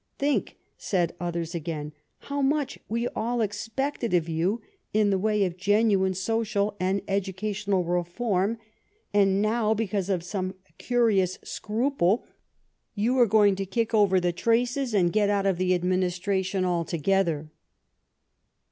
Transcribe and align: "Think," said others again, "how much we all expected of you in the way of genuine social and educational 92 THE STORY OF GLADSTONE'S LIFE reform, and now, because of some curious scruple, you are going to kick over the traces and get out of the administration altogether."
"Think," 0.17 0.57
said 0.79 1.13
others 1.19 1.53
again, 1.53 1.93
"how 2.21 2.41
much 2.41 2.79
we 2.89 3.07
all 3.09 3.39
expected 3.39 4.15
of 4.15 4.27
you 4.27 4.59
in 4.95 5.11
the 5.11 5.19
way 5.19 5.45
of 5.45 5.57
genuine 5.57 6.15
social 6.15 6.75
and 6.79 7.03
educational 7.07 7.83
92 7.83 7.85
THE 7.85 7.85
STORY 7.85 7.99
OF 7.99 8.05
GLADSTONE'S 8.05 8.09
LIFE 8.09 8.55
reform, 8.55 8.57
and 9.29 9.41
now, 9.43 9.73
because 9.75 10.09
of 10.09 10.23
some 10.23 10.55
curious 10.79 11.37
scruple, 11.43 12.25
you 12.95 13.15
are 13.19 13.27
going 13.27 13.55
to 13.55 13.65
kick 13.67 13.93
over 13.93 14.19
the 14.19 14.33
traces 14.33 14.95
and 14.95 15.13
get 15.13 15.29
out 15.29 15.45
of 15.45 15.59
the 15.59 15.75
administration 15.75 16.65
altogether." 16.65 17.51